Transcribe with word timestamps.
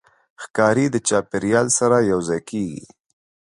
ښکاري 0.43 0.85
د 0.91 0.95
چاپېریال 1.07 1.67
سره 1.79 1.97
یوځای 2.11 2.41
کېږي. 2.49 2.83